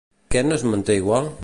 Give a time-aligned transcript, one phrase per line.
[0.35, 1.33] Què no es manté igual?